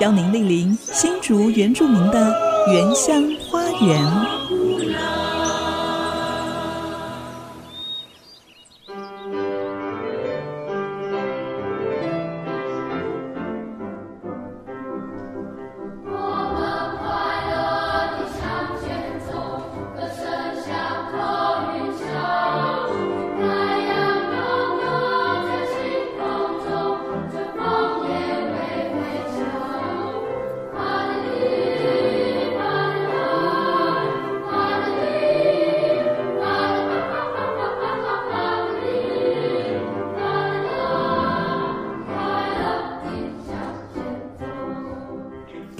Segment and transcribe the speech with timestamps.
[0.00, 2.32] 邀您莅临新竹原住民的
[2.72, 4.37] 原乡花园。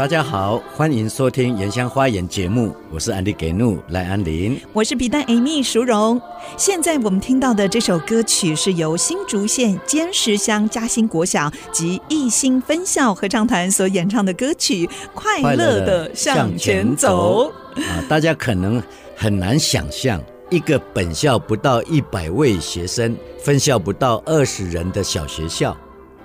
[0.08, 6.18] 大家好，欢迎收听《原乡花园》节目，我是安迪给怒赖安林，我是皮蛋 Amy 淑荣。
[6.56, 18.82] 现在我们听到的这首歌曲是由新竹县尖石乡嘉兴国小及义兴分校合唱团所演唱的歌曲《快乐的向前走》啊，大家可能
[19.14, 25.76] 很难想象，一个本校不到一百位学生，分校不到二十人的小学校，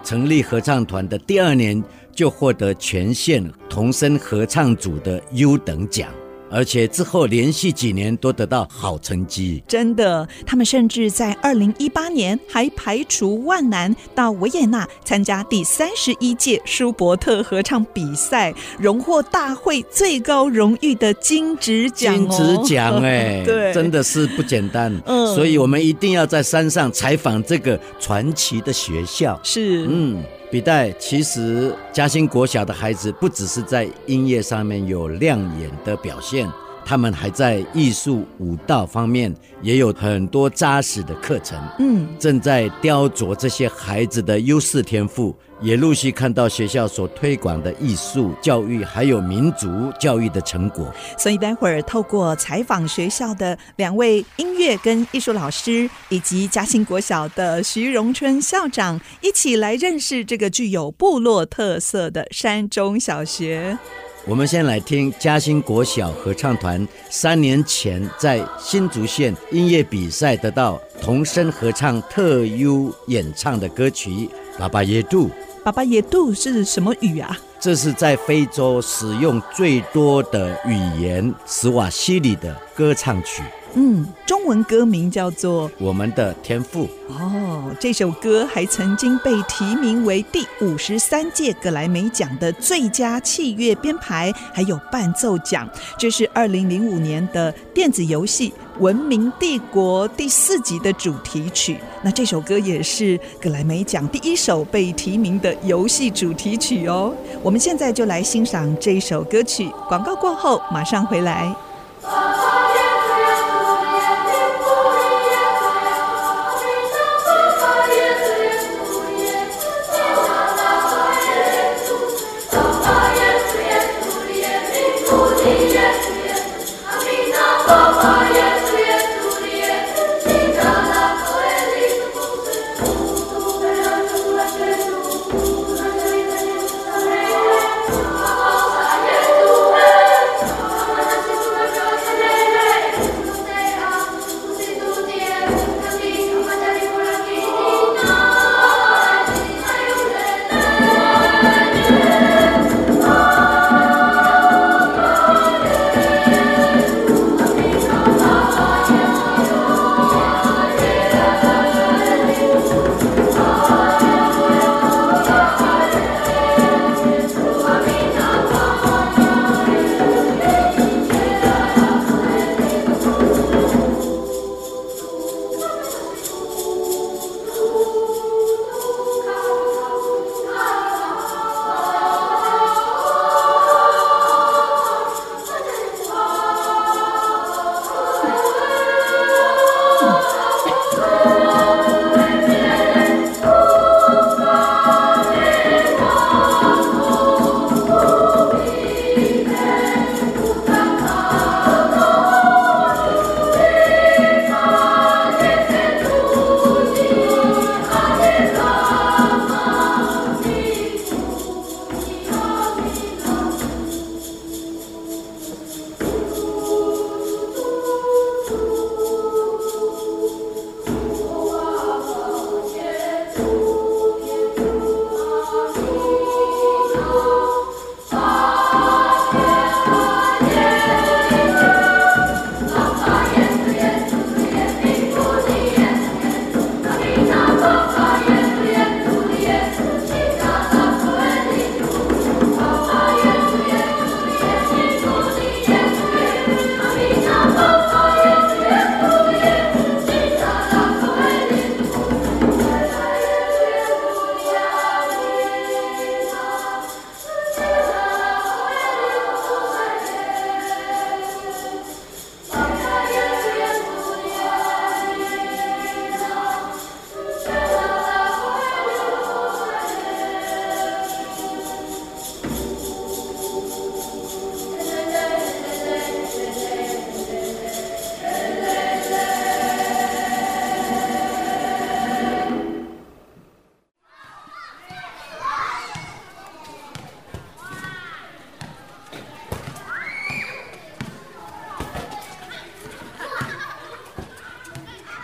[0.03, 1.83] 成立合唱团的第二年。
[2.15, 6.09] 就获得全县童声合唱组的优等奖，
[6.53, 9.63] 而且之后连续几年都得到好成绩。
[9.67, 22.15] 真的，他们甚至在二零一八年还排除万难到维也纳参加第三十一届舒伯特合唱比赛，荣获大会最高荣誉的金质奖。
[22.15, 24.93] 金质奖，哎， 对，真的是不简单。
[25.05, 29.39] 嗯，所以我们一定要在山上采访这个传奇的学校。
[29.43, 30.23] 是，嗯。
[30.53, 36.47] 比代，其实嘉兴国小的孩子不只是在音乐上面有亮眼的表现，
[36.85, 41.59] 他们还在艺术舞蹈方面也有很多扎实的课程。
[41.79, 45.35] 嗯，正在雕琢这些孩子的优势天赋。
[45.63, 50.93] 也陆续看到学校所推广的艺术教育，还有民族教育的成果。
[51.17, 63.77] 所以待会儿透过采访学校的两位音乐跟艺术老师，以及嘉兴国小的徐荣春校长，一起来认识这个具有部落特色的山中小学。
[64.25, 74.09] 我们先来听嘉兴国小合唱团三年前在新竹县音乐比赛得到童声合唱特优演唱的歌曲
[74.57, 75.27] 《爸爸耶杜》。
[75.63, 77.39] 爸爸耶杜是什么语啊？
[77.57, 83.41] 这是在非洲使用最多的语言斯瓦西里的歌唱曲。
[83.75, 87.71] 嗯，中文歌名叫做《我们的天赋》哦。
[87.79, 95.67] 这首歌还曾经被提名为第五十三届格莱美奖的最佳器乐编排，还有伴奏奖。
[95.97, 101.79] 这是二零零五年的电子游戏《文明帝国》第四集的主题曲。
[102.03, 107.11] 那这首歌也是格莱美奖第一首被提名的游戏主题曲哦。
[107.41, 109.67] 我们现在就来欣赏这首歌曲。
[109.89, 111.55] 广告过后马上回来。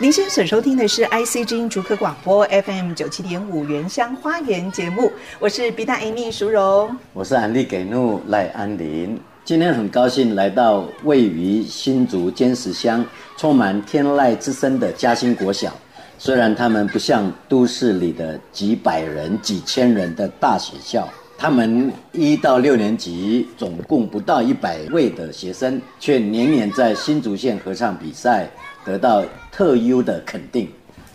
[0.01, 9.19] 您现在所收听的是 IC 之音竹科广播 FM 九七点五原乡花园节目，我是 B 站 Amy 淑荣，我是安利给怒赖安林。
[9.43, 13.05] 今天很高兴来到位于新竹尖石乡、
[13.35, 15.75] 充满天籁之声的嘉兴国小。
[16.17, 28.49] 虽然他们不像都市里的几百人、几千人的大学校，他们一到六年级总共不到一百位的学生，却年年在新竹县合唱比赛。
[28.89, 30.67] 得到特优的肯定，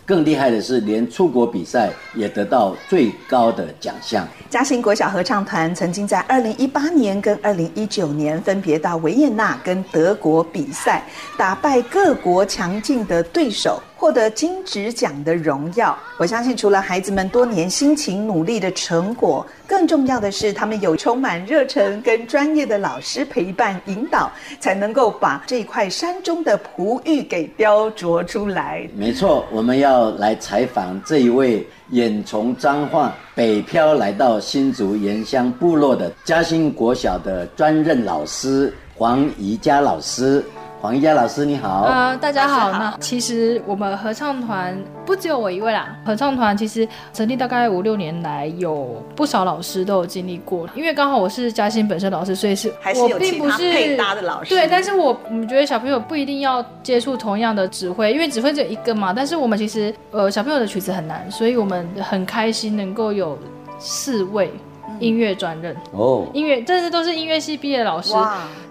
[0.05, 4.25] 更厉害的是，连出国比赛也得到最高的奖项。
[4.49, 11.03] 嘉兴国小合唱团曾经在二零一八年跟二零一九年分别到维也纳跟德国比赛，
[11.37, 13.81] 打败各国强劲的对手。
[13.97, 28.87] 获得金质奖的荣耀，我相信除了孩子们多年辛勤努力的成果，更重要的是他们有充满热忱跟专业的老师陪伴引导，才能够把这块山中的璞玉给雕琢出来。
[28.95, 40.43] 没错，我们要来采访这一位远从彰化北漂来到新竹原乡部落的嘉兴国小的专任老师黄宜佳老师。
[40.85, 42.71] 黄一佳老师你好，呃，大家好。
[42.71, 50.69] 那其实我们合唱团不只有我一位啦，合唱团其实成立大概五六年来，有不少老师都有经历过。
[50.75, 54.51] 因为刚好我是嘉欣本身老师，所以是我并不是配搭的老师。
[54.51, 59.11] 对，但是我我们觉得小朋友不一定要接触同样的指挥，因为指挥只有一个嘛。
[59.11, 63.35] 但是我们其实呃小朋友的曲子很难，所以我们很开心能够有
[63.79, 64.51] 四位。
[64.99, 68.13] 音乐专任哦，音乐这些都是音乐系毕业的老师。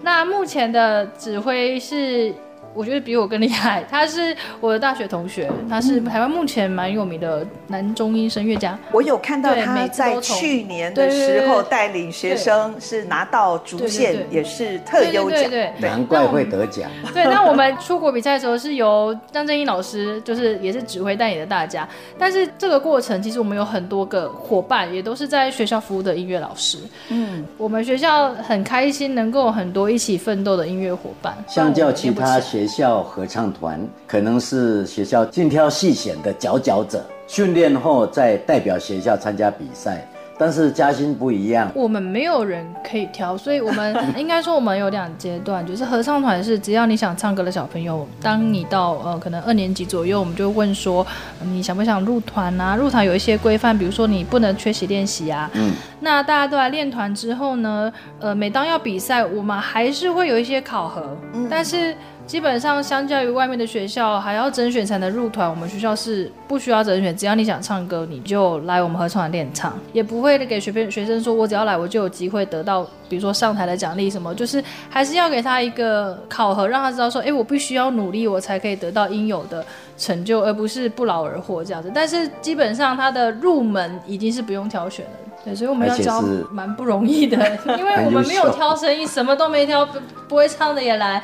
[0.01, 2.33] 那目前的指挥是。
[2.75, 8.77] 我觉得比我更厉害，他是我的大学同学，他是台湾目前蛮有名的男中音声乐家。
[8.91, 16.91] 我有看到他在去年的时候带领学生是拿到竹县，也是特优奖，对，难怪会得奖。
[17.13, 21.87] 对，那我们出国比赛的时候是由张正英老师，就是也是指挥带领的大家。
[22.19, 26.77] 但是这个过程其实我们有很多个伙伴，也都是在学校服务的音乐老师。
[27.07, 31.33] 嗯，我们学校很开心能够有很多一起奋斗的音乐伙伴。
[31.47, 32.64] 相较其他学。
[32.65, 40.03] 学校合唱团可能是学校精挑细选的佼佼者，训练后再代表学校参加比赛。
[40.37, 51.07] 但是嘉兴不一样，我们没有人可以挑，所以我们应该说我们有两阶段，就是合唱团是只要你想唱歌的小朋友，当你到呃可能二年级左右，我们就问说
[51.41, 52.75] 你想不想入团啊？
[52.75, 55.49] 入团有一些规范，比如说你不能缺席练习啊。
[55.53, 55.71] 嗯。
[56.01, 61.95] 那大家都来练团之后呢，呃，每当要比赛，我们还是会有一些考核，嗯，但是。
[62.27, 79.63] 基本上，相较于外面的学校还要甄选才能入团，我们学校是不需要甄选，只要你想唱歌，你就来我们合唱团练唱，也不会给学生学生说，我只要来我就有机会得到，比如说上台的奖励什么，就是还是要给他一个考核，让他知道说，哎，我必须要努力，我才可以得到应有的
[79.95, 81.91] 成就，而不是不劳而获这样子。
[81.93, 85.11] 但是基本上他的入门已经是不用挑选了，
[85.45, 87.37] 对，所以我们要教蛮不容易的，
[87.77, 91.23] 因为我们没有挑生意，什么都没挑，不不会唱的也来。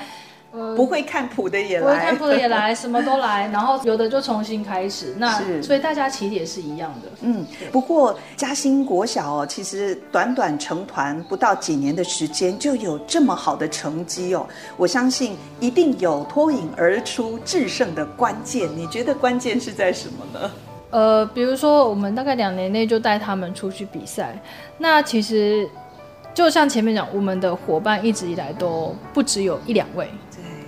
[0.51, 5.15] 呃、不会看谱的也来，不会看谱的也来，什么都来，然后有的就重新开始。
[5.17, 7.09] 那 所以大家起点是一样的。
[7.21, 14.45] 嗯，不过嘉兴国小哦，其实短短成团不到几年的时间，就有这么好的成绩哦。
[14.75, 18.69] 我相信一定有脱颖而出制胜的关键。
[18.75, 20.51] 你觉得关键是在什么呢？
[20.89, 24.37] 呃，比如说我们大概两年内就带他们出去比赛，
[24.77, 25.65] 那其实
[26.33, 30.09] 就像前面讲，我们的伙伴一直以来都不只有一两位。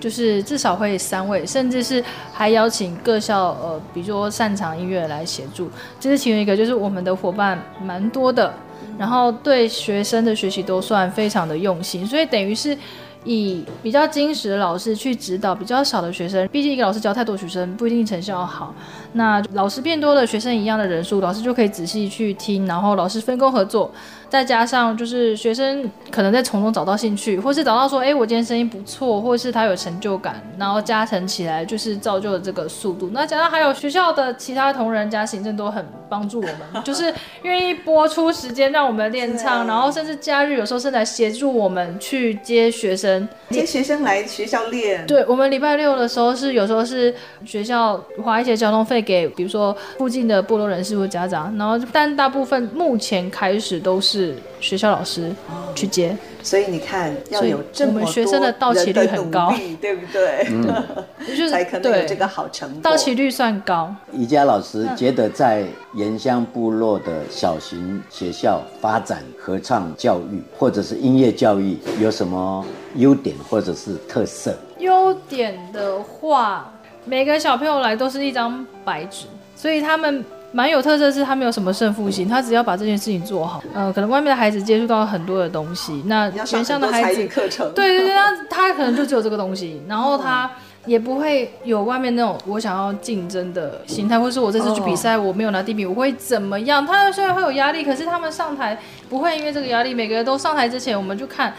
[0.03, 5.69] 就是至少会三位，甚至是还邀请各校呃，比如说擅长音乐来协助。
[5.97, 8.53] 这是其中一个，就是我们的伙伴蛮多的，
[8.97, 12.77] 然后对学生的学习都算非常的用心，所以等于是
[13.23, 16.45] 以比较精实的老师去指导比较少的学生。
[16.49, 18.75] 毕竟一个老师教太多学生不一定成效好，
[19.13, 23.89] 那老师变多了，学生一样的人数，老师就可以仔细去听，然后老师分工合作。
[24.33, 33.11] 再加上就是学生可能在从中找到兴趣，或是找到说，哎、欸，我今天声音不错，或是他有成就感，然后加成起来就是造就了这个速度。
[33.13, 37.13] 那加上还有学校的其他同仁加行政都很帮助我们， 就是
[37.43, 45.05] 愿意拨出时间让我们练唱，然后甚至假日有时候是来协助我们去接学生，接学生来学校练。
[45.05, 47.13] 对，我们礼拜六的时候是有时候是
[47.45, 54.22] 学校花一些交通费给，比如说附近的部落人士或家长，然后但大部分目前开始都是。
[54.23, 55.31] 是学校老师
[55.75, 60.47] 去接，哦，所以你看要有这么多我们学生的到齐率很高，对不对？
[60.49, 60.83] 嗯，
[61.27, 62.79] 就是 才可能有这个好成绩。
[62.81, 63.93] 到齐率算高。
[64.11, 72.65] 宜家老师觉得在原乡部落的小型学校发展合唱教育或者是音乐教育有什么
[72.95, 74.55] 优点或者是特色？
[74.79, 76.69] 优点的话。
[77.05, 79.25] 每个小朋友来都是一张白纸，
[79.57, 83.61] 所以他们蛮有特色，是他没有什么胜负心，他只要把这件事情做好。
[83.73, 90.49] 呃，可能外面的孩子接触到很多的东西，那原乡的孩子课程，对对对，他他可能就只有这个东西，然后他。
[90.85, 96.85] 也不会有外面那种我想要竞争的心态，或者是我这次去比赛我没有拿第一名，我会怎么样？
[96.85, 99.93] 他虽然会有压力，可是他们上台不会因为这个压力。
[99.93, 101.53] 每个人都上台之前，我们就看，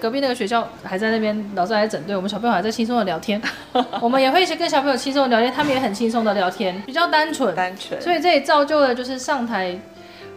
[0.00, 3.40] 隔壁那个学校还在那边，老师还在整队，我们小朋友还在轻松的聊天。
[4.00, 7.54] 我们也会一起跟小朋友轻松的聊天，他们也很轻松的聊天，比较单纯。
[7.54, 8.00] 单纯。
[8.00, 9.76] 所以这也造就了，就是上台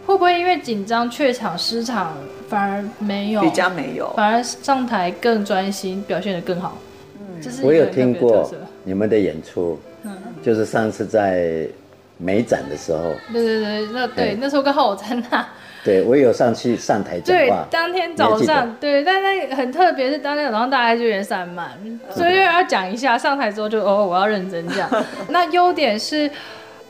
[0.06, 2.16] 会不会因为紧张怯场失场，
[2.48, 6.78] 反而没有，比较没有，反而上台更专心，表现得更好。
[7.20, 8.50] 嗯，这是我有听过
[8.84, 11.68] 你们的演出，嗯，就是上次在
[12.16, 15.46] 美展的时候，对对对，那对那时候刚好我在那，
[15.84, 21.70] 对我有上去上台讲话，对，当天早上，对，但那很特别，是当天早上大家就有点散漫，
[22.10, 24.88] 所以又要讲一下，上台之后就哦，我要认真讲。
[25.30, 26.30] 那优点是，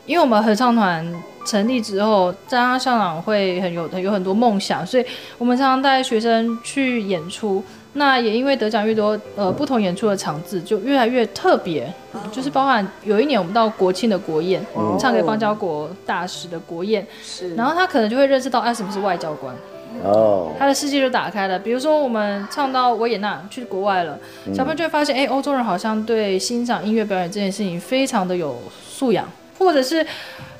[0.05, 1.05] 因为我们合唱团
[1.45, 5.05] 成立之后，张校长会很有有很多梦想，所以
[5.37, 7.63] 我们常常带学生去演出。
[7.93, 19.55] 那也因为得奖越多，呃，不同演出的场次就越来越特别，哦、就是包含有一年我们到国庆的国宴，哦、唱给邦交国大使的国宴，是，然后他可能就会认识到，哎、啊，什么是外交官，
[20.03, 21.57] 哦，他的世界就打开了。
[21.57, 28.55] 比如说我们唱到维也纳去国外了，嗯、小朋友就会发现，哎，欧洲人好像对欣赏音乐表演这件事情非常的有
[28.87, 29.27] 素养，
[29.57, 30.05] 或者是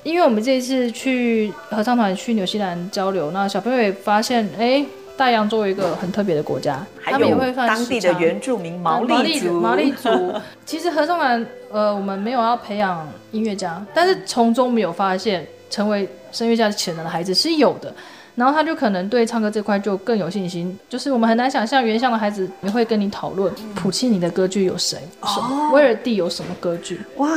[0.02, 4.84] 因为我们这一次去合唱团去纽西兰交流，那小朋友也发现，哎。
[5.20, 9.60] 大洋作为一个很特别的国家，他们也会放当地的原住民毛利族。
[9.60, 10.10] 毛利族
[10.66, 17.94] 其实合唱团，呃，我们没有要培养音乐家，但是从中没有发现成为声乐家潜能的孩子是有的。
[18.36, 20.80] 然后他就可能对唱歌这块就更有信心。
[20.88, 27.28] 就是我们很难想象原乡的孩子也会跟你讨论普契尼的歌剧有谁，哦，威尔第有什么歌剧哇，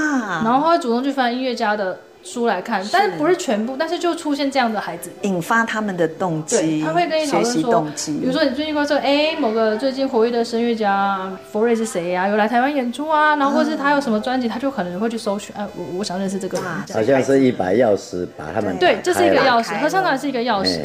[0.45, 1.99] 然后他会主动去翻音乐家的。
[2.23, 12.29] 书来看，但是不是全部，但是就出现这样的孩子，引发他们的动机，他会跟你讨论说，比如说你最近关注，哎，某个最近活跃的声乐家佛瑞是谁呀？
[12.29, 20.81] 有来台湾演出啊，然后或是他有什么专辑，他就可能会去搜寻，哎，我我想认识这个人，好像是一把钥匙把他们对，这是一个钥匙，合唱团是一个钥匙，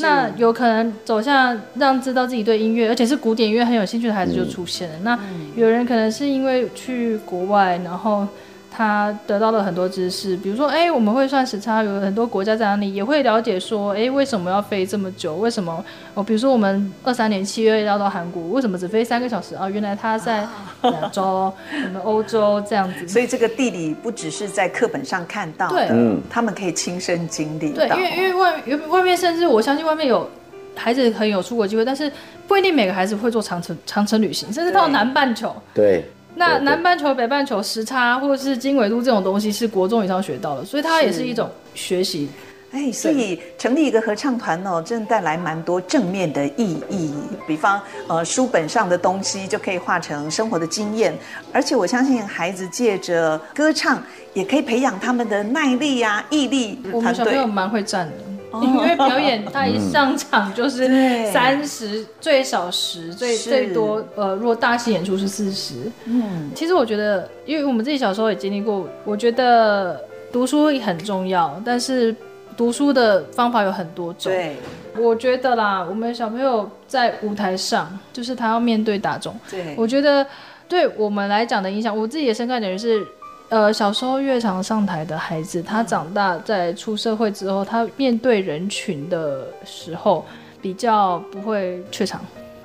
[0.00, 4.94] 那有可能走向让知道自己对音乐，而且是古典音乐很有兴趣的孩子就出现了。
[5.02, 5.18] 那
[5.56, 8.26] 有人可能是因为去国外，然后。
[8.74, 15.36] 他得到了很多知识，比如说，哎，我们会算时差，有很多国家在哪里，也会了解说，哎，为什么要飞这么久？
[15.36, 15.84] 为什么？
[16.14, 19.54] 哦，比如说我们二三年七月要到韩国，为什么只飞三个小时？
[19.54, 20.38] 啊，原来他在
[20.84, 21.52] 亚洲，
[21.84, 23.06] 我们欧洲这样子。
[23.06, 27.72] 所以这个地理不只是在课本上看到的，对，嗯，他们可以亲身经历。
[27.72, 30.26] 对，因为因为外外面甚至我相信外面有
[30.74, 32.10] 孩子很有出国机会，但是
[32.48, 35.54] 不一定每个孩子会做长城长城旅行，甚至到南半球。
[35.74, 36.10] 对。
[36.34, 42.28] 对那南半球、北半球时差或者是经纬度这种东西是国中以上学到的，所以它也是一种学习。
[42.72, 47.12] 哎，所以成立一个合唱团哦，真的带来蛮多正面的意义。
[47.46, 51.12] 比方，呃，书本上的东西就可以化成生活的经验，
[51.52, 56.80] 而且我相信孩子借着歌唱也可以培养他们的耐力呀、啊、毅力。
[56.90, 58.31] 我们小朋友蛮会站的。
[58.60, 60.86] 因为表演，他一上场就是
[61.32, 65.90] 三十、嗯，最少十，最最多呃，如果大型演出是四十。
[66.04, 69.98] 嗯，其实我觉得，因为我们自己小时候也经历过，我觉得
[70.30, 72.14] 读书也很重要，但是
[72.56, 74.30] 读书的方法有很多种。
[74.30, 74.56] 对，
[74.98, 79.34] 我觉得啦，我们小朋友在舞台上，就是他要面对大众。
[79.50, 80.26] 对，我觉得
[80.68, 83.06] 对我们来讲的影响，我自己的深刻感觉是。
[83.52, 90.24] 呃，小时候越常上台的孩子，他长大在出社会之后，他面对人群的时候
[90.62, 92.18] 比较不会怯场。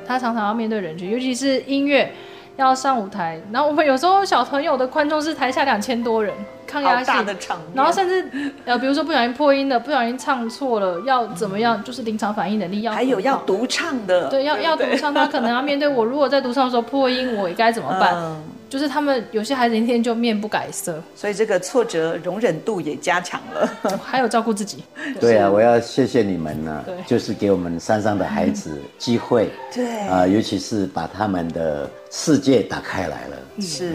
[0.08, 2.10] 他常常要面对人群，尤其是音乐
[2.56, 3.38] 要上舞台。
[3.51, 6.34] 然后我们有时候小朋友的观众是台下两千多人，
[6.65, 7.13] 抗压性，
[7.74, 11.84] 然后甚至呃，比如说不小心破音了，不小心唱错了，要怎么样？
[11.84, 16.06] 就是临场反应能力要还有要独唱的，对，要要独唱，他可能要面对我。
[16.06, 18.13] 如果在独唱的时候破音，我该怎么办？
[18.15, 24.83] 嗯就是他们有些孩子一天就面不改色，所以这个挫折容忍度也加强了，还有照顾自己。
[25.19, 25.38] 对。
[25.38, 30.00] 啊，我要谢谢你们呢，对，就是给我们山上的孩子机会，对。
[30.07, 33.38] 啊，尤其是把他们的世界打开来了。
[33.62, 33.93] 是，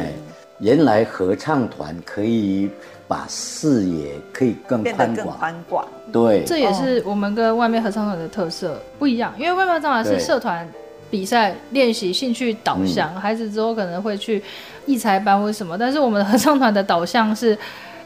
[0.58, 2.70] 原来合唱团可以
[3.08, 5.88] 把视野可以更宽广，宽广。
[6.12, 10.66] 对，这也是我们跟外面合唱团的特色不一样，因为外面合唱团是社团。
[11.12, 14.42] 比赛练习兴趣导向，嗯、孩子之后可能会去
[14.86, 17.56] 艺才班或什么，但是我们的合唱团的导向是，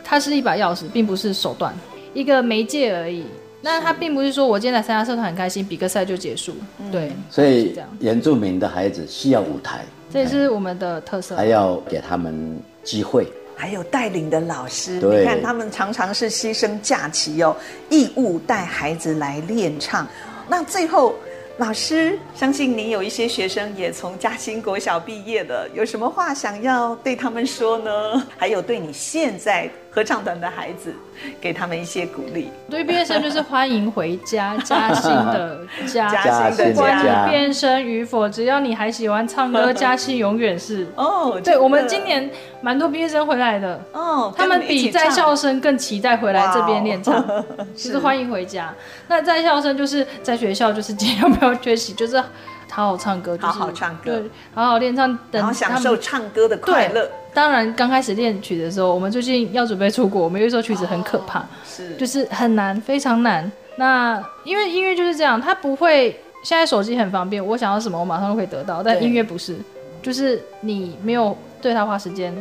[0.03, 1.73] 它是一把钥匙，并不是手段，
[2.15, 3.25] 一个媒介而已。
[3.63, 6.53] 那它并不是说我今天来参加社团很开心，比个赛就结束。
[6.81, 13.25] 嗯、对，所以原住民的孩子需要舞台，这也是我们的特色，还要给他们机会。
[13.59, 17.57] 还有带领的老师，你看他们常常是牺牲假期哦，
[17.89, 20.07] 义务带孩子来练唱。
[20.47, 21.15] 那最后，
[21.59, 28.27] 老师，相信你有一些学生也从嘉兴国小毕业的，有什么话想要对他们说呢？
[28.37, 29.67] 还有对你现在
[29.97, 30.95] 合唱团的孩子，
[31.41, 32.51] 给他们一些鼓励。
[32.69, 35.61] 对毕业生就是欢迎回家，嘉兴的
[35.91, 41.41] 家，嘉兴的家，不管你变声与否，只要你还喜欢唱歌，嘉兴永远是哦。
[41.43, 42.31] 对，我们今年
[42.61, 47.27] 蛮多毕业生回来的哦，他们比在校生更期待回来这边练唱，
[47.75, 48.75] 就是欢迎回家。
[49.09, 52.23] 那在校生就是在学校就是尽量不要缺席，就是
[52.71, 57.11] 好好唱歌，就是，好好唱歌，对，好好练唱，等享受唱歌的快乐。
[57.33, 63.51] 当然，刚开始练曲的时候，我们最近要准备出国，我们有一首曲子很可怕，哦、是就是很难，非常难。
[63.77, 66.21] 那因为音乐就是这样，它不会。
[66.43, 68.81] 现在手机很方便，我想要什么，我马上都可以得到。
[68.81, 69.57] 但音乐不是，
[70.01, 72.33] 就是你没有对它花时间，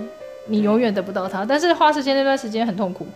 [0.46, 1.44] 你永远得不到它。
[1.44, 3.08] 但是花时间那段时间很痛苦，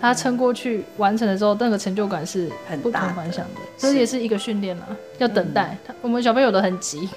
[0.00, 2.50] 它撑过去完成的时候，那个成就感是
[2.82, 3.60] 不同凡响的。
[3.76, 4.86] 这也是一个训练啊，
[5.18, 5.76] 要等待。
[5.88, 7.08] 嗯、我们小朋友都很急。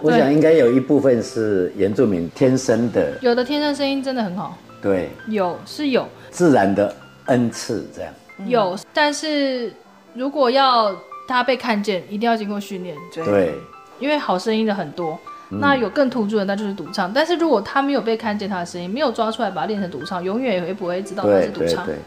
[0.00, 4.58] 我想应该有一部分是原住民天生的，有的天生声音真的很好。
[4.80, 6.94] 对，有是有自然的
[7.26, 8.12] 恩赐这样。
[8.46, 9.72] 有，但是
[10.14, 10.92] 如果要
[11.28, 12.96] 他被看见，一定要经过训练。
[13.14, 13.54] 对，
[14.00, 17.12] 因为好声音的很多，嗯、那有更突出的，那就是独唱。
[17.12, 21.84] 但是如果他没有被看见他的声音，没有抓出来把它练成独唱，永远也不会知道他是独唱。
[21.84, 21.98] 对对对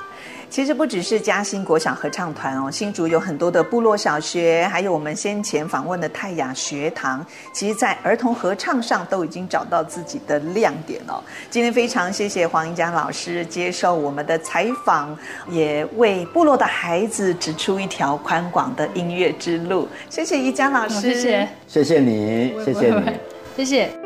[0.48, 11.22] 其实不只是嘉兴国小合唱团哦，新竹有很多的部落小学，还有我们先前访问的泰雅学堂，其实在儿童合唱上都已经找到自己的亮点哦。
[11.50, 15.18] 今天非常谢谢黄英江老师接受我们的采访，
[15.50, 19.88] 也为部落的孩子指出一条宽广的音乐之路。
[20.10, 23.02] 谢谢宜江老师，谢谢，谢谢你，谢谢你，
[23.56, 24.05] 谢谢。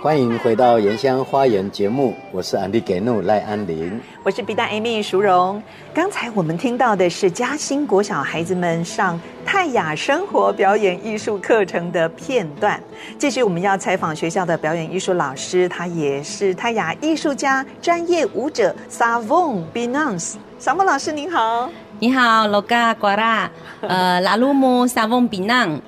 [0.00, 5.60] 欢迎回到《原乡花园》节目，我是安迪给怒赖安林，我是 B 站 Amy 淑荣。
[5.92, 12.80] 刚才我们听到的是嘉兴国小孩子们上泰雅生活表演艺术课程的片段。
[13.18, 20.34] 继续，我们要采访学校的表演艺术老师，他也是泰雅艺术家、专业舞者 Savon Binance。
[20.60, 23.48] 萨翁老师您好，你好，Loga Guara，
[23.80, 25.80] 呃，拉鲁姆 Savon Binance。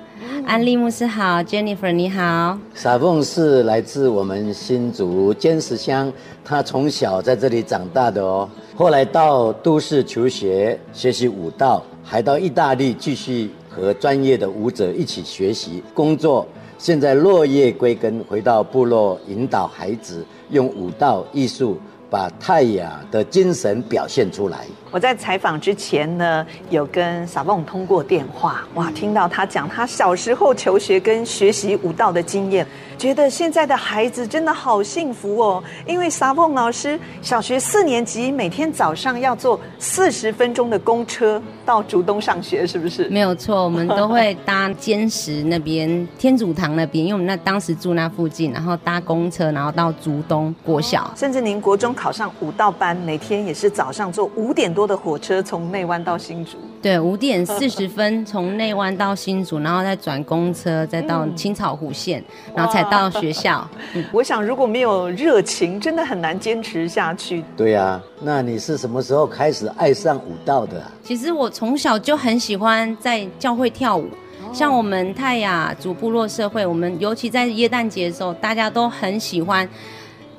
[0.45, 2.57] 安利牧师好，Jennifer 你好。
[2.75, 6.11] 撒凤是来自我们新竹尖石乡，
[6.43, 8.47] 他从小在这里长大的哦。
[8.75, 16.45] 后来到都市求学，学习舞蹈，还到意大利继续和专业的舞者一起学习工作。
[16.77, 21.77] 现在落叶归根，回到部落，引导孩子用舞蹈艺术
[22.11, 24.65] 把泰雅的精神表现出来。
[24.91, 32.67] 我在采访之前呢，有跟撒翁通过电话，哇，听到他讲他小时候求学跟学习舞蹈的经验，
[33.01, 35.63] 觉得现在的孩子真的好幸福哦。
[35.87, 43.07] 因为撒翁老师小学四年级每天早上要坐四十分钟的公车到竹东上学，是不是？
[43.07, 51.09] 没有错，我们都会搭坚石那边天主堂那边，因为我们那当时住那附近，然后搭公车，然后到竹东国小。
[51.15, 54.81] 甚至您国中考上五道班，每天也是早上坐五点多。
[54.81, 63.67] 多的火车从内湾到新竹，对，五点四十分从内湾到新竹，然后再转公车，再到青草湖线，嗯、然后才到学校。
[63.93, 67.43] 嗯、 我想如果没有热情，真的很难坚持下去。
[67.55, 70.91] 对呀、啊，那你是什么时候开始爱上舞蹈的、啊？
[71.03, 74.09] 其实我从小就很喜欢在教会跳舞，
[74.43, 79.67] 哦、像我们泰雅族部落社会，我们尤其在耶诞节的时候，大家都很喜欢。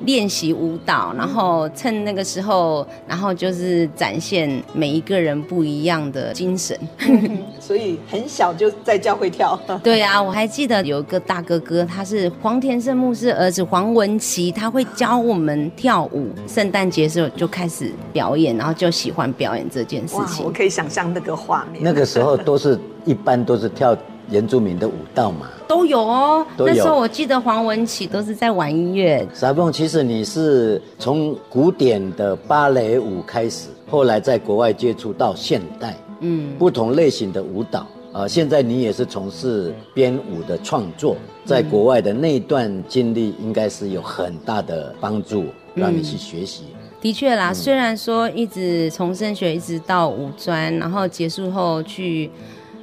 [0.04, 6.78] 练习舞蹈，然后趁那个时候，然后就是展现每一个人不一样的精神。
[7.60, 9.58] 所以很小就在教会跳。
[9.82, 16.28] 对啊，我还记得有一个大哥哥，他是黄田圣牧师儿子黄文琪，他会教我们跳舞。
[16.46, 20.44] 圣诞节的时候就开始表演，然后就喜欢表演这件事情。
[20.44, 21.82] 我可以想象那个画面。
[21.82, 23.96] 那个时候都是一般都是跳
[24.32, 26.44] 原住民的舞蹈嘛，都有哦。
[26.56, 29.28] 那时候我记得黄文琪都是在玩音乐。
[29.70, 37.80] 其实你是从古典的芭蕾舞开始，后来在国外接触到现代，嗯，不同类型的舞蹈
[38.12, 38.28] 啊、呃。
[38.28, 41.14] 现在你也是从事编舞的创作，
[41.44, 46.62] 在国外的那段经历应该是有很大的帮助，让你去学习。
[46.72, 52.30] 嗯、的确啦，虽然说一直从升学一直到五专，然后结束后去。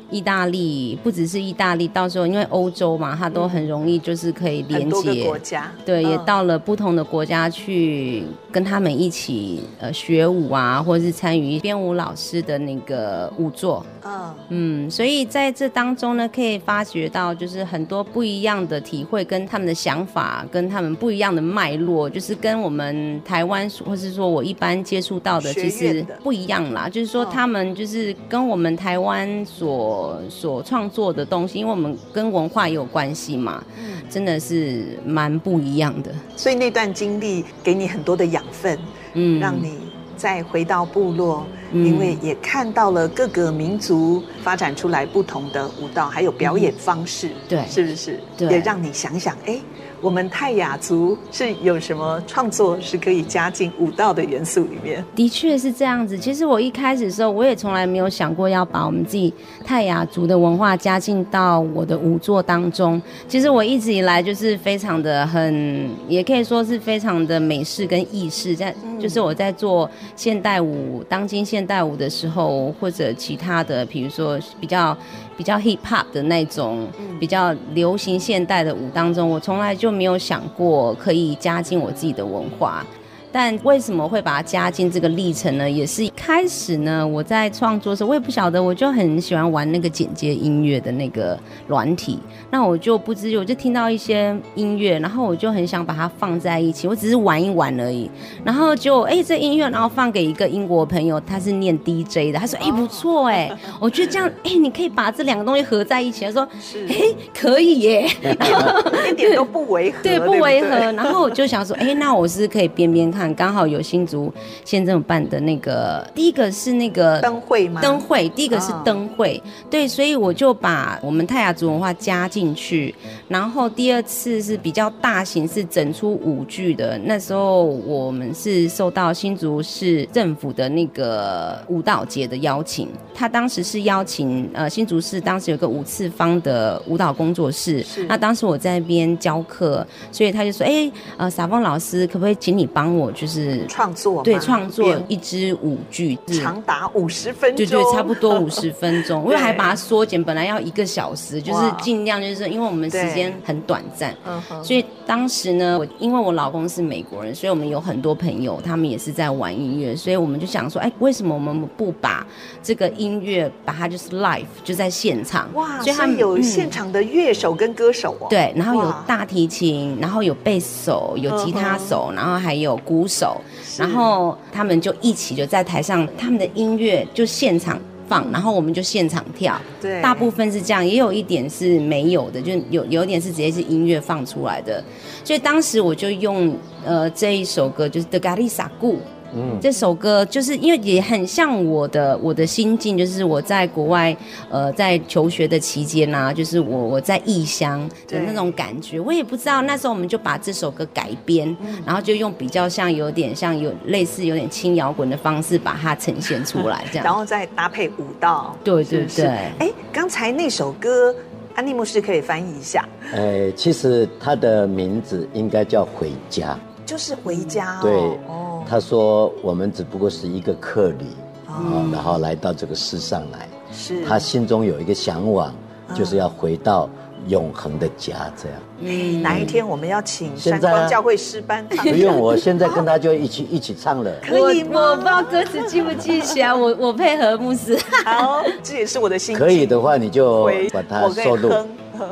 [0.09, 5.23] 意大利不只是意大利，到时候因为欧洲嘛，它都很容易就是可以连接。
[5.25, 5.71] 国家。
[5.85, 13.85] 对，也到了不同的国家去跟他们一起呃学舞啊，或者是参与编舞老师的那个舞作。
[14.03, 26.87] 嗯嗯，所以在这当中呢，可以发觉到就是很多不一样的体会，跟他们的想法，跟他们不一样的脉络，就是跟我们台湾或是说我一般接触到的其实不一样啦。
[26.87, 29.98] 就是说他们就是跟我们台湾所
[30.29, 33.63] 所创作的东西，因为我们跟文化也有关系嘛，
[34.09, 36.12] 真的是蛮不一样的。
[36.35, 38.77] 所以那段经历给你很多的养分，
[39.13, 39.77] 嗯，让你
[40.15, 48.19] 再回到部落，嗯，因为也看到了各个民族发展出来不同的舞蹈，还有表演方式，嗯，对，是不是？
[48.38, 49.59] 对，也让你想想，哎。
[50.01, 55.03] 我们泰雅族是有什么创作是可以加进舞蹈的元素里面？
[55.15, 56.17] 的确是这样子。
[56.17, 59.33] 其实我一开始的时候，我也从来没有想过要把我们自己
[59.65, 63.01] 泰雅族的文化加进到我的舞作当中。
[63.27, 68.55] 其实我一直以来就是非常的很，也可以说是非常的美式跟意式。
[68.55, 74.97] 在就是我在做现代舞、当今现代舞的时候，或者其他的，比如说比较。
[75.39, 76.86] 比较 hip hop 的那种，
[77.17, 82.86] 比较流行现代的舞当中，我从来就没有想过可以加进我自己的文化。
[83.31, 85.69] 但为什么会把它加进这个历程呢？
[85.69, 91.37] 也是一开始呢，我在创作的时候，我也不晓得，我就很喜欢玩那个剪接音乐的那个
[91.67, 92.19] 软体。
[92.49, 96.87] 那我就不知，我就听到一些音乐，然后我就很想把它放在一起。
[96.87, 98.09] 我只是玩一玩而已。
[98.43, 106.25] 然后就哎、欸，这音乐，然后放给一个英国朋友，他是念 DJ 的，他说哎、欸、不错哎，我觉得这样哎、 欸，你可以把这两个东西合在一起。
[106.25, 106.47] 他说
[106.87, 108.09] 哎、欸、可以耶，
[109.11, 110.69] 一点都不违和，对，不违和。
[110.93, 113.18] 然后我就想说哎、欸，那我是可以边边看。
[113.36, 114.32] 刚好有新竹
[114.63, 117.82] 县政府办的那个，第一个是那个灯会吗？
[117.82, 122.93] 灯会，第一个是灯会，哦，对，所以我就把我们泰雅族文化加进去。
[123.27, 126.97] 然后第二次是比较大型，是整出舞剧的。
[126.99, 143.08] 那时候我们是受到新竹市政府的那个舞蹈节的邀请，他当时是邀请呃新竹市当时有个五次方的舞蹈工作室，那当时我在那边教课，所以他就说，哎，呃，傻峰老师可不可以请你帮我？
[143.11, 149.23] 就是创作，对，创作一支舞剧，长达五十分钟，对对，差不多五十分钟。
[149.27, 154.15] 我还把它缩减，本来要一个小时，就是尽量就是因为我们时间很短暂，
[154.63, 162.25] 所以当时呢，我因为我老公是美国人，所以我们有很多朋友，他们也是在玩音乐，所以我们就想说，哎，为什么我们不把
[162.61, 165.49] 这个音乐把它就是 live 就在现场？
[165.53, 172.98] 哇，所以他们有现场的乐手跟歌手哦，对，然后有大提琴，然后有贝斯手，有吉他手，然后还有鼓。
[173.07, 173.41] 手，
[173.77, 179.59] 然后他们就一起就在台上，他们的音乐就现场放，然后我们就现场跳。
[179.81, 184.83] 对，大部分是这样，也有一点是没有的，就有有一点是直接是音乐放出来的。
[185.23, 188.93] 所以当时我就用呃这一首歌，就是《The Garisa Gu》。
[189.33, 194.15] 嗯，这首歌就是因为也很像我的我的心境，就是我在国外
[194.49, 198.99] 呃在求学的期间啊，就是我我在异乡的那种感觉。
[198.99, 208.55] 我也不知道那时候我们就把这首歌改编，然后就用比较像有点像有类似有点轻摇滚的方式把它呈现出来，这样，然后再搭配舞蹈。
[208.63, 209.25] 对对对。
[209.59, 211.13] 哎，刚才那首歌，
[211.55, 212.87] 安妮牧师可以翻译一下。
[213.11, 216.53] 呃，其实它的名字应该叫《回家》，
[216.89, 217.84] 就是回家哦。
[217.84, 218.19] 对。
[218.67, 221.06] 他说：“我们只不过是一个客旅，
[221.47, 223.47] 啊，然后来到这个世上来。
[223.71, 225.52] 是，他心中有一个向往，
[225.95, 226.88] 就是要回到
[227.28, 228.32] 永恒的家。
[228.38, 228.60] 这样。
[228.80, 231.65] 嗯，哪一天我们要请山光教会诗班？
[231.67, 234.12] 不用，我现在跟他就一起一起唱了。
[234.21, 234.91] 可以吗？
[234.91, 237.75] 我不知道歌词记不记起来，我 我配合牧师。
[238.06, 239.36] 好，这也是我的心。
[239.36, 241.49] 可以的话，你就把它收录，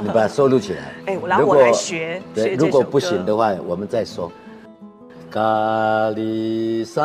[0.02, 0.80] 你把它收录起来。
[1.06, 2.20] 哎，然后我来学。
[2.34, 4.32] 对，如果不行的话，我们再说。”
[5.32, 6.96] kalisaku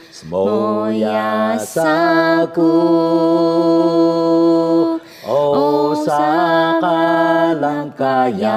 [0.08, 2.76] semuanya saku
[5.28, 5.92] oh
[7.62, 8.50] lankayal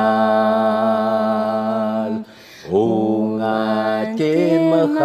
[2.72, 3.62] unga
[4.20, 5.04] chimkhan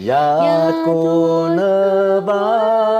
[0.06, 2.95] Yat ko na ba.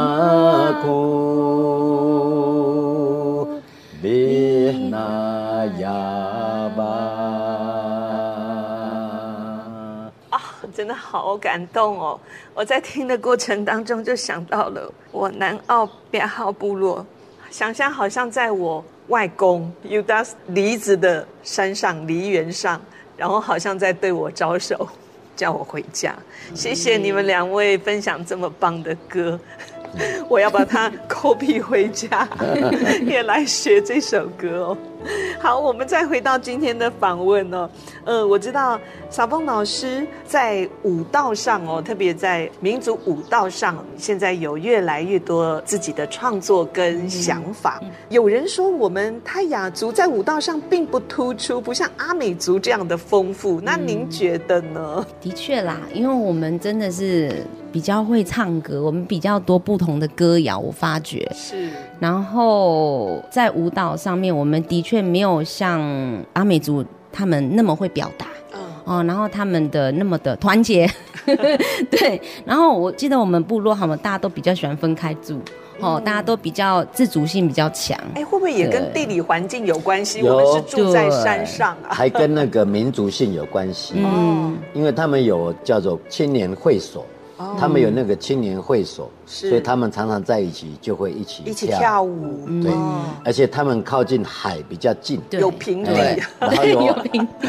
[0.00, 0.96] Samaku
[4.02, 6.96] Bihna yaba
[10.72, 12.18] 真的好感动哦！
[12.54, 17.04] 我在听的过程当中就想到了我南澳边号部落，
[17.50, 22.80] 想象好像在我外公 Udas 梨子的山上梨园上，
[23.16, 24.88] 然后好像在对我招手，
[25.36, 26.14] 叫我回家。
[26.54, 29.38] 谢谢你们两位分享这么棒的歌。
[30.28, 32.28] 我要把它 copy 回家，
[33.04, 34.78] 也来学这首歌哦。
[35.38, 37.68] 好，我们再回到今天的访问哦。
[38.04, 47.78] 呃，我知道小凤老师在舞蹈上哦，特别在民族舞蹈上，现在有越来越多自己的创作跟想法。
[47.82, 53.58] 嗯、有人说我们泰雅族在舞蹈上并不突出，不像阿美族这样的丰富。
[53.62, 55.06] 那您觉得呢？
[55.18, 57.42] 的确啦，因为我们真的是。
[57.72, 61.68] 比较会唱歌，我们比较多不同的歌谣，我发觉是。
[61.98, 65.80] 然后在舞蹈上面，我们的确没有像
[66.32, 70.90] 阿美族他们那么会表达，嗯、哦，然后他们的那么的团结，
[71.90, 72.20] 对。
[72.44, 75.38] 然后我记得我们部落，好像大家都比较喜欢分开住，
[75.80, 77.98] 哦，嗯、大家都比较自主性比较强。
[78.14, 80.22] 哎，会不会也跟地理环境有关系？
[80.22, 83.94] 我们是住在山上啊，还跟那个民族性有关系。
[83.96, 87.04] 嗯，因为他们有叫做青年会所。
[87.58, 92.02] 他们有那个青年会所，所以他们常常在一起就会一起一起跳。
[92.02, 92.46] 舞。
[92.62, 92.72] 对，
[93.24, 95.92] 而且他们靠近海比较近，有平地，
[96.40, 96.96] 然后有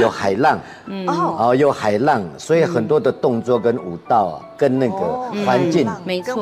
[0.01, 4.95] 有海浪，然后有海浪，所以很多的动作跟舞蹈啊，跟那个
[5.45, 5.87] 环境、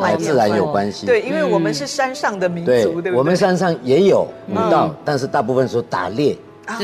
[0.01, 1.05] 海自然有关系。
[1.05, 3.12] 对，因为我们是山上的民族，对不对？
[3.13, 6.38] 我们山上也有舞蹈，但是大部分是打猎。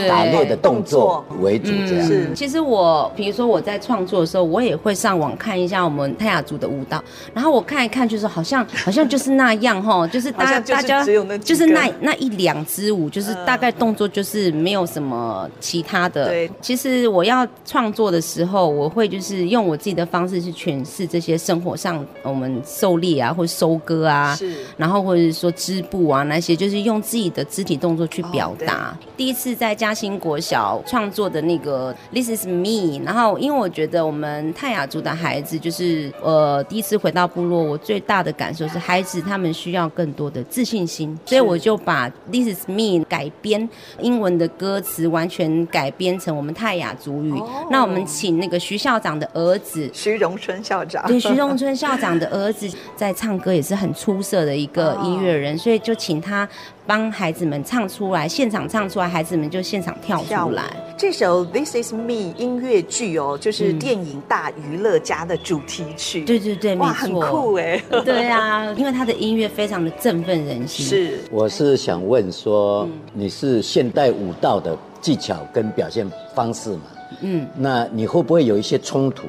[0.08, 2.08] 打猎的动作为主，这样。
[2.08, 11.04] 是，其实我，比如说我在创作的时候，我也会上网看一下我们泰雅族的舞蹈，然后我看一看，就是好像 好像就是那样哈，就是大家大家
[11.40, 16.30] 就是那那一两支舞，就是大概动作就是没有什么其他的。
[16.30, 28.98] 对，其实我要创作的时候，我会就是用我自己的方式去诠释这些生活上我们狩猎啊，或收割啊，是，然后或者是说织布啊那些，就是用自己的肢体动作去表达。
[29.18, 47.32] 第一次在嘉兴国小创作的那个 This is me，然后因为我觉得我们泰雅族的孩子就是呃第一次回到部落，我最大的感受是孩子他们需要更多的自信心，所以我就把 This is me 改编英文的歌词，完全改编成我们泰雅族语。
[47.34, 49.90] 哦、那我们请那个徐校长的儿子。
[49.94, 56.48] 徐荣春校长，对，徐荣春校长的儿子在唱歌也是很出色的一个 音乐人，哦、所以就请他。
[56.88, 60.64] 帮孩子们唱出来，现场唱出来，孩子们就现场跳出来。
[60.98, 66.24] 这首《This Is Me》音乐剧哦，就是电影《大娱乐家》的主题曲。
[66.24, 67.82] 对对对，哇，很酷哎！
[68.06, 70.86] 对啊，因为他的音乐非常的振奋人心。
[70.86, 76.82] 是，我是想问说，你是现代舞蹈的技巧跟表现方式嘛？
[77.22, 79.26] 嗯，那你会不会有一些冲突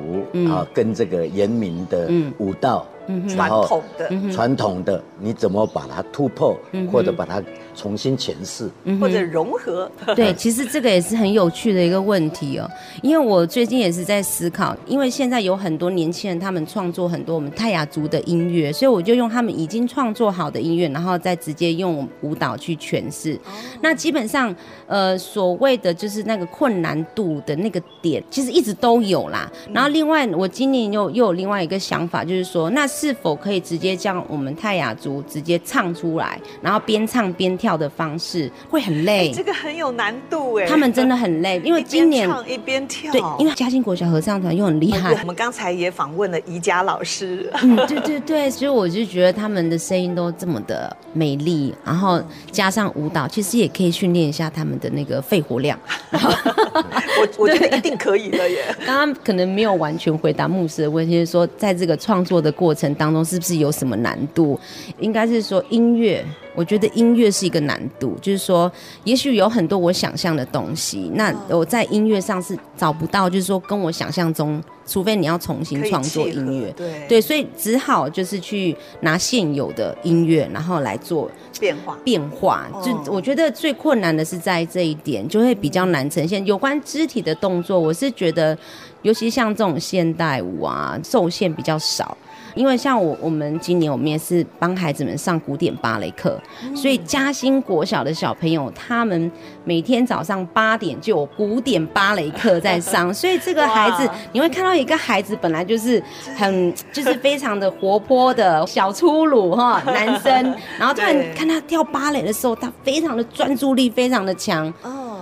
[0.50, 0.66] 啊？
[0.72, 2.86] 跟这个严明的舞蹈？
[3.28, 6.56] 传统的，传统的你怎么把它突破，
[6.90, 7.42] 或者把它
[7.76, 8.68] 重新诠释？
[8.98, 9.90] 或者融合。
[10.16, 12.68] 对， 其实这个也是很有趣的一个问题哦。
[13.02, 23.38] 因为我最近也是在思考，因为现在有很多年轻人，他们创作很多我们泰雅族的音乐，所以我就用他们已经创作好的音乐，然后再直接用舞蹈去诠释。
[23.80, 24.54] 那基本上，
[24.86, 29.50] 呃，所谓的就是那个困难度的那个点，其实一直都有啦。
[29.72, 39.32] 然后另外，我今年又又有另外一个想法，就是说，那是否可以直接将我们泰雅族直接唱出来，然后边唱边跳的方式，会很累。
[39.32, 43.12] 这个很有难度哎，他们真的很累，因为今年一边唱一边跳。
[43.12, 45.14] 对，因为嘉兴国小合唱团又很厉害。
[45.14, 55.78] 我们刚才也访问了宜家老师，嗯，对对对，所以我就觉得他们的声音都这么的美丽，然后加上舞蹈，其实也可以训练一下他们的那个肺活量。
[56.12, 58.58] 我我觉得一定可以的耶。
[58.84, 64.58] 刚刚可能没有完全回答牧师的问题，就是说在这个创作的过程当中，是不是有什么难度？
[64.98, 66.24] 应该是说音乐，
[66.56, 68.70] 我觉得音乐是一个难度，就是说，
[69.04, 82.66] 也许有很多我想象的东西，那我在音乐上是找不到，就是说跟我想象中，除非你要重新创作音乐，对对，所以只好就是去拿现有的音乐，然后来做变化变化。
[82.82, 86.44] 就我觉得最困难的是在这一点，就会比较难呈现。
[86.46, 88.56] 有关肢体的动作，我是觉得。
[89.02, 92.16] 尤其像这种现代舞啊，受限比较少，
[92.56, 96.36] 因为像我我们今年我们也是帮孩子们上古典芭蕾课，
[96.74, 99.30] 所以嘉兴国小的小朋友他们
[99.64, 106.02] 每天早上八点就有古典芭蕾课在上， 所以这个孩子你会看到一个孩子本来就是
[106.34, 114.72] 很 就是非常的活泼的小粗鲁哈 男生，然后突然看他跳芭蕾的时候，他非常的专注力非常的强。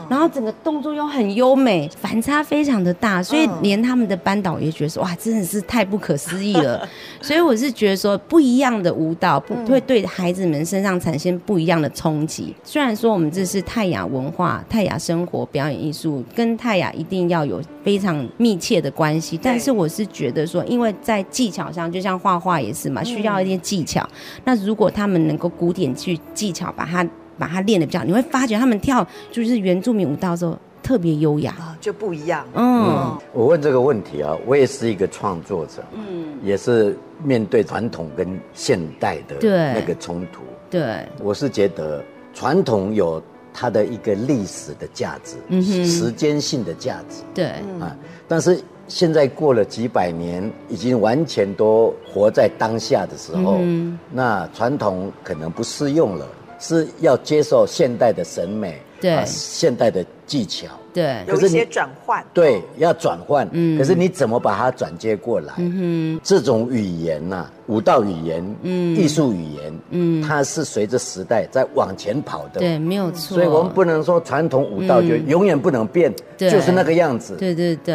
[0.09, 6.87] 然后整个动作又很优美，反差非常的大，所以连他们的班导也觉得说，哇，真的是太不可思议了。
[7.21, 12.55] 所以我是觉得说，不一样的舞蹈不会对孩子们身上产生不一样的冲击。
[12.63, 24.07] 虽然说我们这是泰雅文化、泰雅生活表演艺术，跟泰雅一定要有非常密切的关系，但是我是觉得说，因为在技巧上，就像画画也是嘛，需要一些技巧。
[24.45, 27.07] 那如果他们能够古典去技巧把它。
[27.39, 31.53] 把它练得比较，你会发觉他们跳就是原住民舞蹈的时候特别优雅。
[31.53, 32.47] 啊，就不一样。
[32.55, 39.37] 嗯，嗯，我问这个问题啊，我也是一个创作者，嗯，也是面对传统跟现代的
[39.75, 40.43] 那个冲突。
[40.71, 47.23] 对，我是觉得传统有它的一个历史的价值，嗯，时间性的价值。
[47.33, 47.47] 对，
[47.81, 56.27] 啊，但是现在过了几百年，已经完全都活在当下的时候，嗯，那传统可能不适用了。
[56.65, 65.53] 是要接受现代的审美，对、啊，现代的技巧，对，有一些转换，对，要转换，嗯，可是你怎么把它转接过来？
[65.59, 73.37] 嗯哼，这种语言呐、啊，舞蹈语言，嗯，艺术语言，嗯，它是随着时代在往前跑的，对，没有错。
[73.37, 77.37] 所以我们不能说传统舞蹈就永远不能变，嗯、就是那个样子。
[77.37, 77.95] 对对对。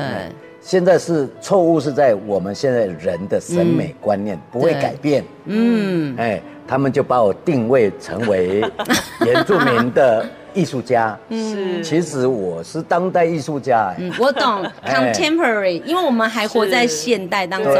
[0.61, 6.39] 现在是错误是在我们现在人的审美观念、嗯、不会改变，嗯，哎。
[6.69, 8.63] 他们就把我定位成为
[9.25, 10.23] 原住民的
[10.53, 13.91] 艺术家，是，其实我是当代艺术家。
[13.97, 17.73] 嗯，我懂 contemporary，因为我们还活在现代当中。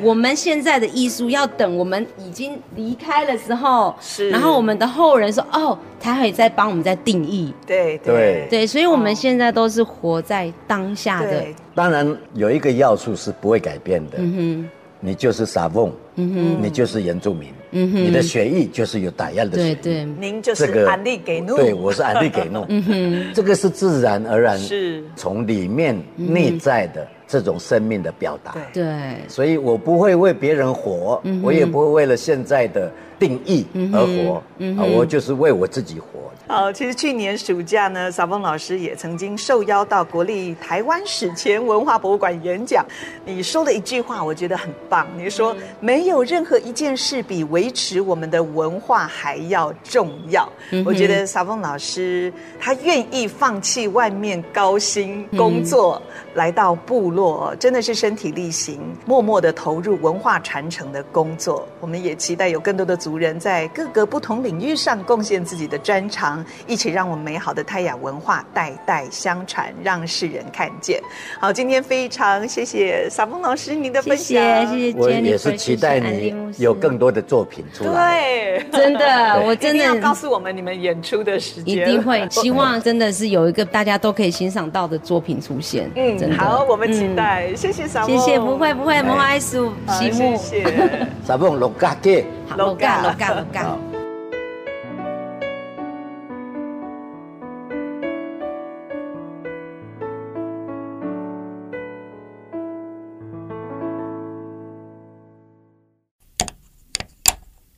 [0.00, 7.52] 我们现在的艺术要等我们已经离开了之后，是，然后我们的后人说，哦，他会再帮我们再定义。
[7.66, 7.98] 对。
[7.98, 8.46] 对。
[8.48, 11.44] 对，所以我们现在都是活在当下的。
[11.74, 17.48] 当然有一个要素是不会改变的，嗯哼，你就是撒翁，嗯哼，你就是原住民。
[17.72, 19.74] 嗯哼，你的血液就是有打样的血液。
[19.74, 21.56] 对对，您就是安利给弄。
[21.56, 22.64] 对，我是安利给弄。
[22.68, 28.54] 嗯哼，这个是自然而然，是从里面内在的这种生命的表达。
[28.72, 34.42] 对，所以我不会为别人活，我也不会为了现在的定义而活。
[34.78, 36.06] 啊，我就是为我自己活。
[36.48, 42.86] 好，其实去年暑假呢，撒峰老师也曾经受邀到国立台湾史前文化博物馆演讲。
[43.24, 45.08] 你说了一句话，我觉得很棒。
[45.18, 50.48] 你说没有任何一件事比维持我们的文化还要重要。
[50.84, 56.00] 我觉得撒峰老师他愿意放弃外面高薪工作，
[56.34, 61.66] 来到部落，真的是身体力行，默默的投入文化传承的工作。
[61.80, 66.44] 我们也期待有更多的族人在各个不同领域上贡献自己的专长。
[66.66, 71.00] 一起让我们美好的泰雅文化代代相传，让世人看见。
[71.40, 74.26] 好，今天非常谢谢撒峰老师您的分享，
[74.66, 74.98] 谢谢，谢谢。
[74.98, 78.20] 我也是期待你有更多的作品出来。
[78.20, 82.26] 对，真的，我真的要告诉我们你们演出的时间，一定会。
[82.30, 85.90] 希望真的是有一个大家都可以欣赏到的作品出现。
[85.94, 87.54] 嗯，好，我们期期待。
[87.54, 92.24] 谢谢傻梦，谢谢，不会不会，魔法艺术题目，谢谢傻梦六加嘅，
[92.56, 93.78] 六加六加六加。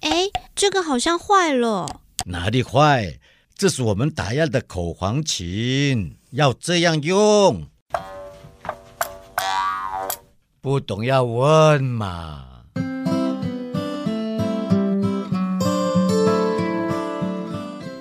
[0.00, 2.00] 哎，这个好像坏了。
[2.26, 3.18] 哪里坏？
[3.54, 7.66] 这是我们打样的口簧琴，要这样用。
[10.60, 12.42] 不懂要问嘛。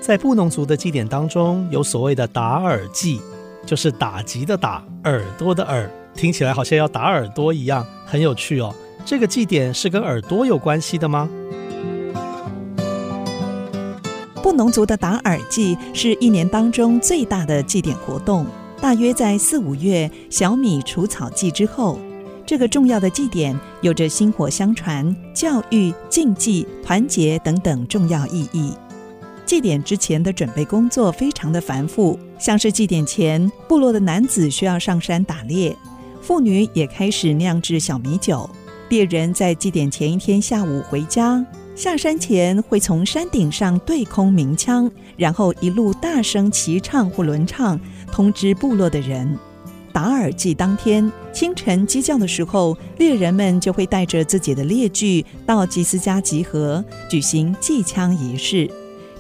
[0.02, 3.22] 在布农族的祭典当中，有所谓的打耳祭，
[3.64, 8.74] 就是打击的打，耳朵的耳，听起来好像要打耳朵一样，很有趣哦。
[9.06, 11.30] 这个祭典是跟耳朵有关系的吗？
[14.42, 18.48] 布农族的打耳祭是一年当中最大的祭典活动，
[18.82, 22.00] 大约在四五月小米除草季之后。
[22.48, 28.72] 这个重要的祭典有着薪火相传、教育、竞技、团结等等重要意义。
[29.46, 35.76] 祭典之前的准备工作非常的繁复，像是祭典前，部落的男子需要上山打猎，
[36.22, 38.50] 妇女也开始酿制小米酒。
[38.88, 41.46] 猎人在祭典前一天下午回家。
[41.76, 47.78] 下山前会从山顶上对空鸣枪，然后一路大声齐唱或轮唱，
[48.10, 49.38] 通知部落的人。
[49.98, 58.70] 打耳祭当天清晨鸡叫的时候，猎人们就会带着自己的猎具到祭司家集合，举行祭枪仪式，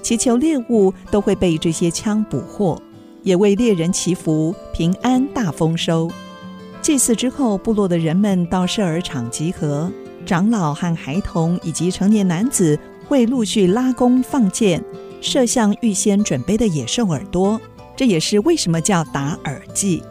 [0.04, 2.80] 祈求猎物都会被这些枪捕获，
[3.24, 6.12] 也为猎人祈福平安大丰收。
[6.80, 9.92] 祭祀之后，部落的人们到射耳场集合。
[10.28, 14.84] 长老和孩童以及成年男子会陆续拉弓放箭，
[15.22, 17.60] 射向预先准备的野兽耳朵。
[17.96, 20.04] 这也是为什么叫打耳祭。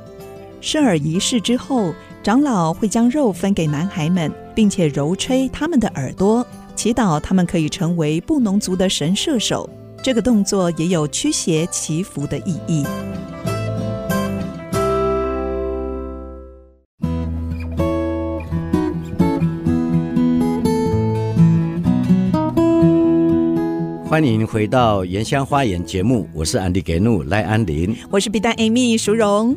[0.66, 1.94] 生耳仪式之后，
[2.24, 6.44] 长老会将肉分给男孩们，并且揉吹他们的耳朵，
[6.74, 9.70] 祈祷他们可以成为布农族的神射手。
[10.02, 12.84] 这个动作也有驱邪祈福的意义。
[24.16, 29.54] 欢迎回到《原乡花园》节目，我是安迪给怒赖安林，我是比丹 Amy 淑荣。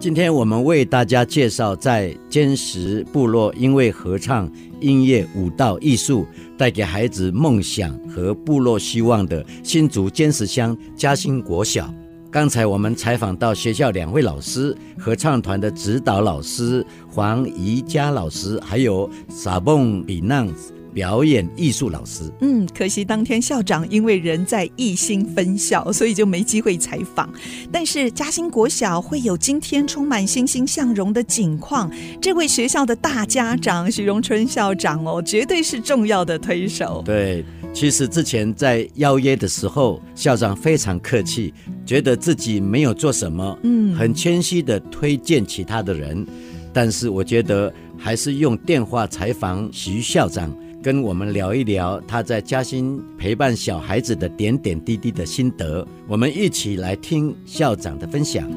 [0.00, 4.50] 今天我们为大家介绍在尖石部落因为合唱、
[4.80, 6.26] 音乐舞蹈艺术
[6.58, 11.88] 带给孩子梦想和部落希望的新竹尖石乡嘉兴国小。
[12.32, 20.44] 刚才我们采访到学校两位老师，合唱团的指导老师黄怡佳老师，还有撒蹦比纳
[20.92, 27.28] 表演艺术老师，嗯，可惜当天校长因为人在艺兴分校，所以就没机会采访。
[27.70, 37.02] 但是嘉兴国小会有今天充满欣欣向荣的景况，这位学校的大家长徐荣春校长哦，绝对是重要的推手。
[37.04, 41.54] 对，其实之前在邀约的时候，校长非常客气，
[41.86, 46.26] 觉得自己没有做什么，嗯，很谦虚的推荐其他的人。
[46.72, 50.52] 但是我觉得还是用电话采访徐校长。
[50.82, 58.50] 跟我们聊一聊他在嘉兴陪伴小孩子的点点滴滴的心得，我们一起来听校长的分享。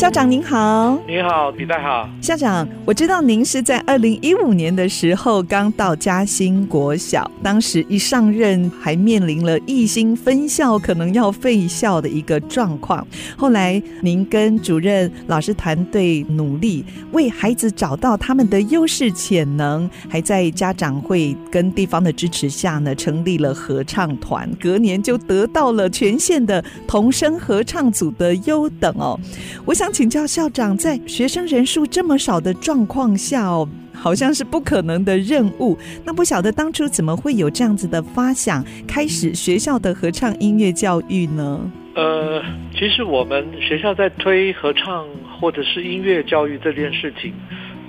[0.00, 2.08] 校长您好，你好，李代好。
[2.22, 13.06] 校长，我知道您是在二零一五年的时候刚到嘉兴国小，当时一上任还面临了义兴分校可能要废校的一个状况。
[13.36, 16.82] 后来您跟主任老师团队努力，
[17.12, 24.50] 为孩子找到他们的优势潜能，还在家长会跟地方的支持下呢，成立了合唱团。
[24.58, 29.20] 隔年就得到了全县的童声合唱组的优等哦。
[29.66, 29.89] 我想。
[29.92, 35.76] 请教校长，在学生人数这么少的状况下哦，好像是不可能的任务。
[36.04, 41.70] 那不晓得当初怎么会有这样子的发想，开始学校的合唱音乐教育呢？
[41.94, 45.06] 呃，其实我们学校在推合唱
[45.40, 47.32] 或者是音乐教育这件事情，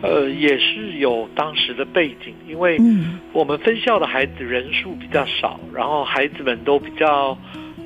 [0.02, 2.80] 呃，也是有当时的背景，因为
[3.32, 7.38] 我们分校的孩子人数比较少，然后孩子们都比较。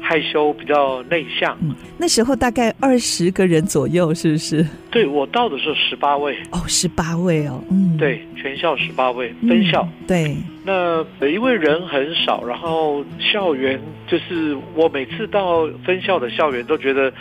[0.07, 1.57] 害羞，比较内向。
[1.63, 4.63] 嗯，那时候大概二十个人左右，是不是？
[4.91, 6.37] 对，我到的是十八位。
[6.51, 7.59] 哦，十八位哦。
[7.71, 9.81] 嗯，对，全校十八位，分校。
[9.81, 10.37] 嗯，对。
[10.63, 17.11] 那因为人很少，然后校园就是我每次到分校的校园都觉得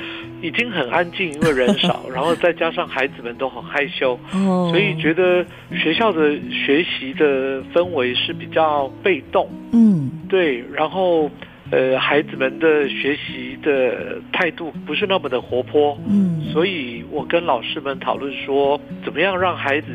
[0.42, 9.48] 已经很安静，因为人少， 然后再加上孩子们都很害羞，哦，所以觉得学校的学习的氛围是比较被动。
[9.72, 11.30] 嗯，对，然后。
[11.74, 19.88] 呃，孩子们的学习的态度不是那么的活泼，嗯，所以我跟老师们讨论说，怎么样让孩子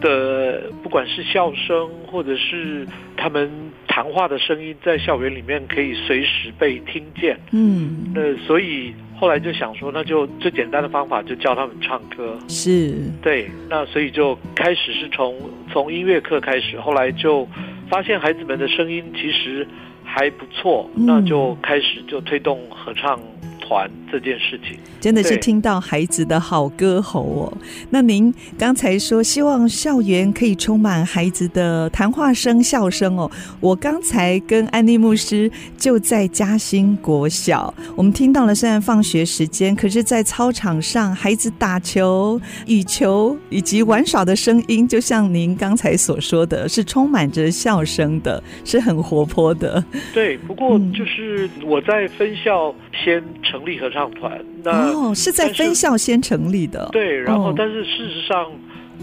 [0.00, 2.86] 的不管是笑声或者是
[3.18, 3.50] 他们
[3.86, 8.94] 谈话的声音，在校园里面可以随时被听见，嗯，那所以。
[9.18, 12.38] 后来就想说，那就最简单的方法就教他们唱歌。
[12.48, 15.34] 是，对，那所以就开始是从
[15.72, 17.48] 从音乐课开始，后来就
[17.88, 19.66] 发现孩子们的声音其实
[20.06, 23.20] 还不错，嗯、那就开始就推动合唱。
[23.66, 27.58] 团这件事情真的是听到孩子的好歌喉哦。
[27.90, 33.30] 那您刚才说希望校园可以充满孩子的谈话声、笑声哦。
[33.60, 49.84] 我刚才跟安妮牧师就在嘉兴国小，我们听到了虽然放学时间，可是在操场上孩子打球、羽球以及玩耍的声音，就像您刚才所说的是充满着笑声的，是很活泼的。
[50.12, 52.74] 对，不过就是我在分校
[53.04, 58.50] 先成立合唱团，那哦是在分校先成立的，对，然后但是事实上，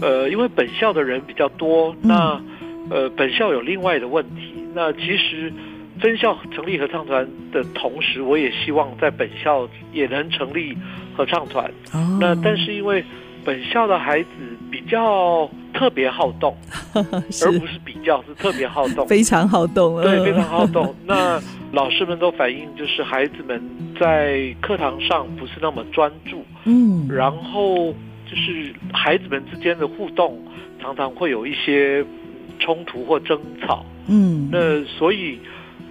[0.00, 2.40] 呃，因为本校的人比较多，那
[2.90, 5.52] 呃本校有另外的问题，那其实
[6.00, 10.76] 分校成立合唱团的同时，我也希望在本校也能成立
[11.16, 13.04] 合唱团，哦，那但是因为
[13.44, 14.28] 本校的孩子
[14.70, 16.56] 比较特别好动，
[16.94, 21.40] 而不是比较是特别好动， 非常好动，对，非常好动，那。
[21.72, 23.60] 老师们都反映，就是孩子们
[23.98, 27.92] 在课堂上不是那么专注，嗯，然后
[28.28, 30.42] 就是孩子们之间的互动
[30.80, 32.04] 常常会有一些
[32.58, 35.38] 冲突或争吵，嗯，那所以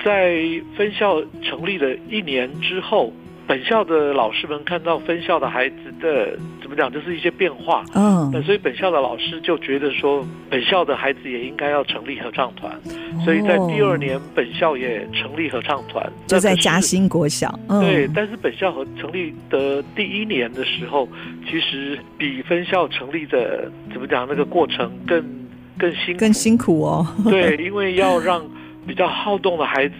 [0.03, 0.43] 在
[0.75, 3.11] 分校成立了一年之后。
[3.45, 7.83] 本校的老师们看到分校的孩子的怎么讲，就是一些变化。
[7.93, 12.73] 嗯，那所以本校的老师就觉得说，本校的孩子也应该要成立合唱团。
[13.23, 17.57] 所以在第二年，本校也成立合唱团，就在嘉兴国小。
[17.69, 17.81] 嗯。
[17.81, 21.07] 对，但是本校和成立的第一年的时候，
[21.49, 25.23] 其实比分校成立的怎么讲，那个过程更
[25.77, 27.05] 更辛，更辛苦哦。
[27.25, 28.43] 对，因为要让
[28.85, 29.95] 比较好动的孩子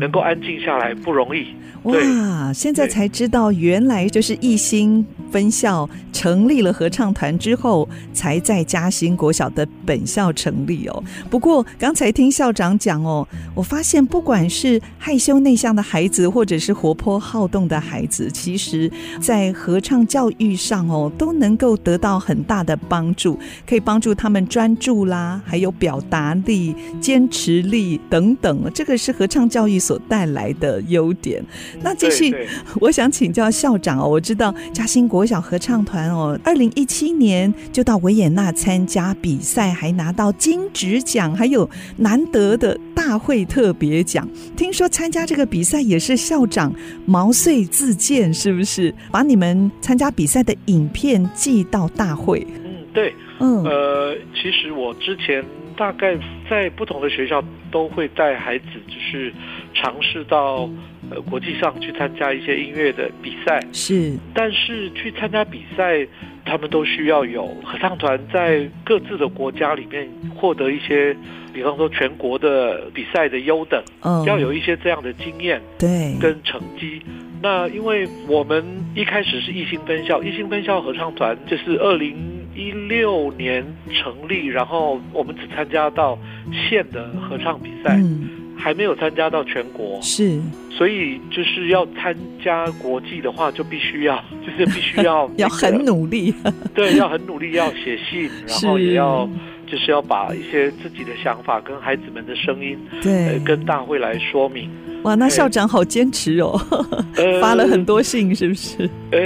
[0.00, 1.46] 能够安静下来不容易。
[1.84, 2.52] 哇！
[2.52, 11.02] 现在才知道，原来就是一心分校成立了合唱团之后，才在嘉兴国小的本校成立哦。
[11.30, 28.70] 不过刚才听校长讲哦，我发现不管是害羞内向的孩子，或者是活泼好动的孩子，其实在合唱教育上哦，都能够得到很大的帮助，可以帮助他们专注啦，还有表达力、坚持力等等。
[28.74, 31.44] 这个是合唱教育所带来的优点。
[31.82, 32.34] 那继续，
[32.80, 34.08] 我想请教校长哦。
[34.08, 44.28] 我知道嘉兴国小合唱团哦，二零一七年就到维也纳参加比赛，还拿到金质奖，还有难得的大会特别奖。
[44.56, 46.72] 听说参加这个比赛也是校长
[47.06, 48.94] 毛遂自荐，是不是？
[49.10, 52.46] 把你们参加比赛的影片寄到大会？
[52.64, 55.44] 嗯，对，嗯，呃，其实我之前
[55.76, 56.16] 大概
[56.48, 59.32] 在不同的学校都会带孩子，就是
[59.74, 60.68] 尝试到。
[61.10, 66.06] 呃，国际上去参加一些音乐的比赛是，但是去参加比赛，
[66.44, 71.16] 他们都需要有合唱团在各自的国家里面获得一些，
[71.52, 77.02] 比方说全国的比赛的优等，嗯，要有一些这样的经验，对，跟成绩。
[77.42, 78.64] 那因为我们
[78.94, 82.14] 一开始是义兴分校，义兴分校合唱团就是二零
[82.54, 86.16] 一六年成立，然后我们只参加到
[86.52, 87.96] 县的合唱比赛。
[87.96, 88.28] 嗯
[88.60, 90.38] 还没有参加到全国，是，
[90.70, 96.34] 所以就是要参加国际的话，就必须要， 就是必须要、那个、要很努力，
[96.74, 99.28] 对，要很努力，要写信， 然后也要
[99.66, 104.68] 就是要把一些自己的想法跟孩子们的声音，对、呃，跟大会来说明。
[105.02, 106.60] 哇，那校长好坚持哦，
[107.40, 108.88] 发了很多信，是不是？
[109.12, 109.20] 呃，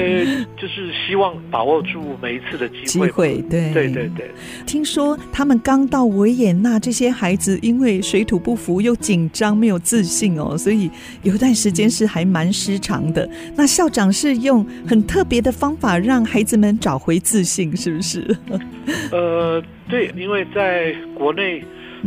[0.57, 2.87] 就是希望把握住每一次的机会。
[2.87, 4.31] 机会，对，对对对。
[4.67, 10.91] 听说他们刚到维也纳，这些孩子因为水土不服又紧张，没有自信哦，所以
[11.23, 13.29] 有段时间是还蛮失常的。
[13.57, 18.37] 那校长是用很特别的方法让孩子们找回自信，是不是？
[19.11, 21.63] 呃，对，因为在国内。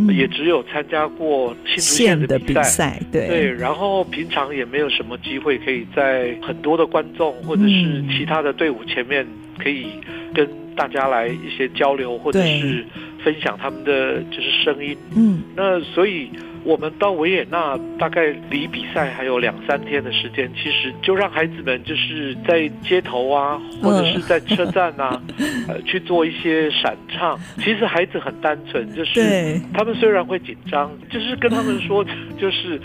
[0.10, 9.26] 也只有参加过庆祝县的比赛，对对，然后平常也没有什么机会可以在很多的观众或者是其他的队伍前面
[9.58, 9.88] 可以
[10.34, 12.86] 跟大家来一些交流，或者是
[13.24, 14.98] 分享他们的就是声音。
[15.16, 16.30] 嗯，那所以。
[16.68, 25.22] 我们到维也纳大概离比赛还有两三天的时间，其实就让孩子们就是在街头啊，或者是在车站啊，
[25.70, 27.39] 呃，去做一些闪唱。
[27.57, 32.05] 其实孩子很单纯，就是他们虽然会紧张，就是跟他们说，
[32.38, 32.78] 就是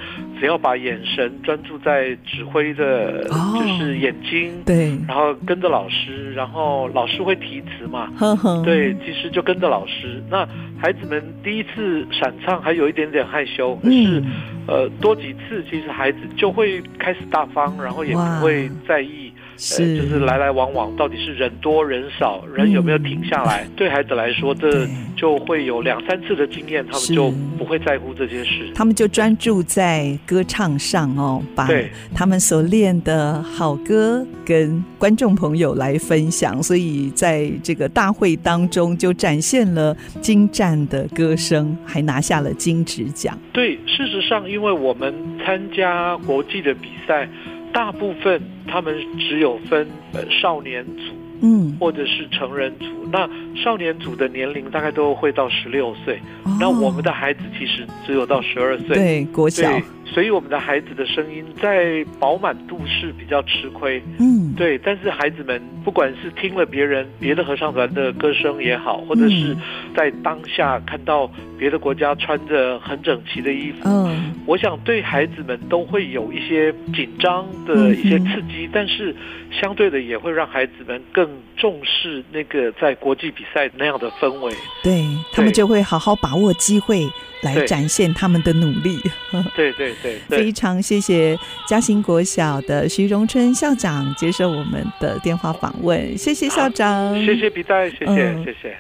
[0.43, 8.61] 只要把眼神专注在指挥的，就是眼睛，哦、对，然后跟着老师，然后老师会提词嘛，呵呵。
[8.65, 10.21] 对，其实就跟着老师。
[10.29, 10.45] 那
[10.81, 14.33] 孩子们第一次闪唱还有一点点害羞，可是、嗯、
[14.67, 19.33] 呃多几次，其实孩子就会开始大方，然后也不会在意。
[19.57, 23.65] 是、呃，就是来来往往，到底是人多人少，人有没有停下来？
[23.65, 24.87] 嗯、对孩子来说，这
[25.17, 28.71] 就会有两三次的经验，他们就不会在乎这些事。
[28.75, 31.69] 他们就专注在歌唱上哦，把
[32.15, 43.39] 他们所练的好歌跟观众朋友来分享，所以在这个大会当中就展现了精湛的歌声，还拿下了金质奖。
[43.53, 47.29] 对，事实上，因为我们参加国际的比赛。
[47.73, 52.87] 大部分他们只有分呃少年组，嗯，或者是成人组。
[53.11, 56.21] 那少年组的年龄大概都会到十六岁，
[56.61, 59.71] 那我们的孩子其实只有到十二岁，对，国小。
[60.13, 64.79] 所以我们的孩子的声音在饱满度是比较吃亏，嗯，对。
[64.79, 69.57] 但是孩子们不管是听了别人别的合唱团的歌声也好，或者是
[69.97, 79.15] 在当下看到别的国家穿着很整齐的衣服，嗯，我想对孩子们都会有一些紧张的一些刺激，但是
[79.51, 84.53] 相对的也会让孩子们更重视那个在国际比赛那样的氛围，
[84.83, 87.09] 对，他们就会好好把握机会。
[87.43, 89.01] 来展现他们的努力。
[89.55, 91.39] 对对对，对，非常谢谢
[91.69, 98.77] 嘉兴国小的徐荣春校长接受我们的电话访问，谢谢校长，谢谢比赛，谢谢、嗯、谢谢。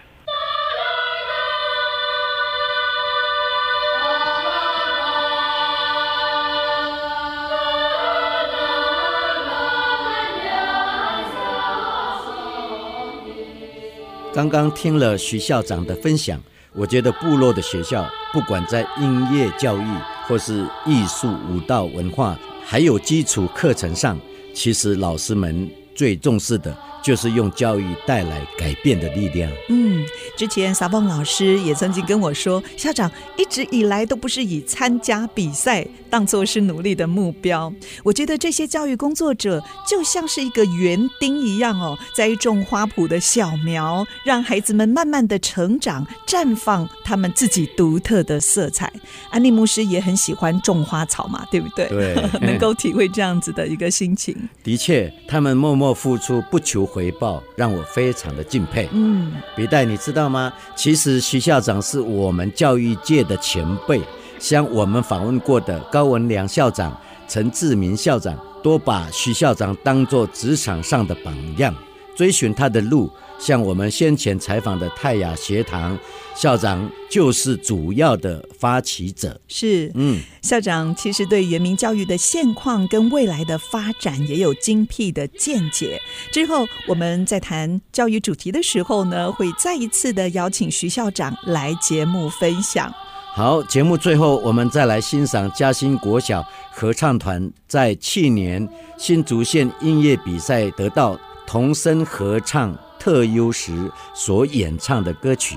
[14.35, 16.41] 刚刚听了徐校长的分享。
[16.75, 19.87] 我觉得部落的学校，不管在音乐教育，
[20.27, 24.19] 或是艺术、舞蹈、文化，还有基础课程上，
[24.55, 25.71] 其实老师们
[26.03, 26.77] 最重视的。
[27.05, 29.51] 就是用教育带来改变的力量。
[29.69, 37.75] 嗯，之前撒蹦老师也曾经跟我说，校长一直以来都不是以参加比赛当做是努力的目标。
[38.05, 48.93] 我觉得这些教育工作者就像是一个园丁一样哦，栽种花圃的小苗，让孩子们慢慢的成长，绽放他们自己独特的色彩。
[49.31, 51.89] 安利牧师也很喜欢种花草嘛，对不对？
[51.89, 54.37] 对，能够体会这样子的一个心情。
[54.63, 58.89] 的确，他们默默付出，不求回报让我非常的敬佩。
[58.93, 60.53] 嗯，笔袋，你知道吗？
[60.75, 64.01] 其实徐校长是我们教育界的前辈，
[64.39, 66.97] 像我们访问过的高文良校长、
[67.29, 71.75] 陈志明校长，都把徐校长当作职场上的榜样，
[72.17, 73.11] 追寻他的路。
[73.43, 75.99] 像我们先前采访的泰雅学堂
[76.33, 79.39] 校长，就是主要的发起者。
[79.49, 86.01] 是，嗯，校长其实对原民教育的现况跟未来的发展也有精辟的见解。
[86.31, 92.95] 之后我们在谈教育主题的时候呢，会再一次的邀请徐校长来节目分享。
[93.35, 102.73] 好，节目最后我们再来欣赏嘉兴国小合唱团在去年新竹县音乐比赛得到童声合唱
[103.03, 105.57] 特优时所演唱的歌曲。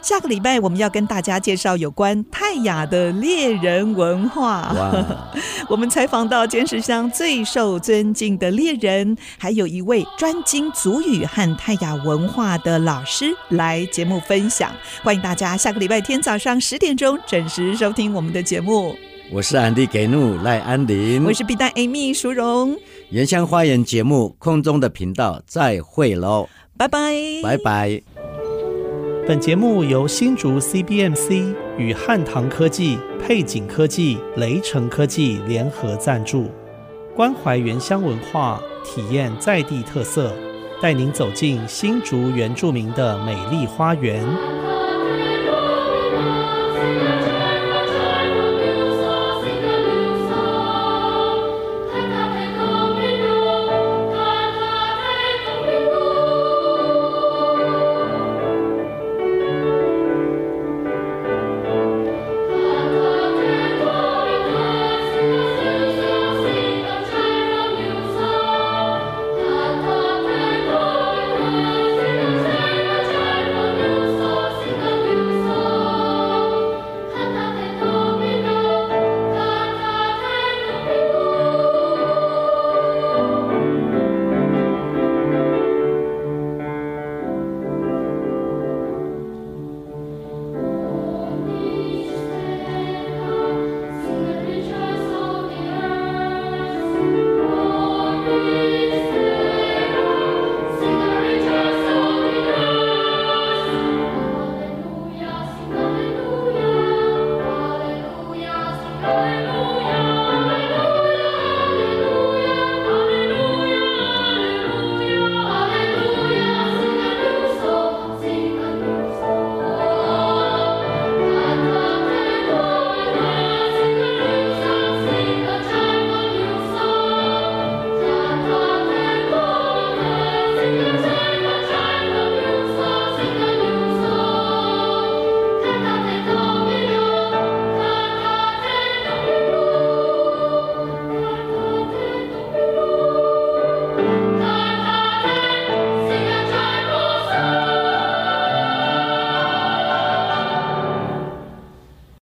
[0.00, 4.72] 下个礼拜我们要跟大家介绍有关泰雅的猎人文化。
[4.74, 5.06] 哇
[5.68, 14.72] 我们采访到尖石乡最受尊敬的猎人，还有一位专精族语和泰雅文化的老师来节目分享。
[15.02, 18.96] 欢迎大家下个礼拜天早上十点钟准时收听我们的节目。
[19.30, 22.76] 我是安迪给怒赖安林，我是笔袋 Amy 淑荣。
[23.10, 26.48] 原乡花园节目空中的频道再会喽。
[26.80, 27.12] 拜拜，
[27.42, 28.02] 拜拜。
[29.28, 36.46] 本节目由新竹 CBMC 与汉唐科技、配景科技、雷城科技联合赞助，
[37.14, 40.32] 关怀原乡文化，体验在地特色，
[40.80, 44.24] 带您走进新竹原住民的美丽花园。